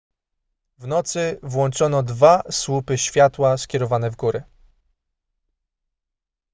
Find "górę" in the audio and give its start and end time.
4.15-4.43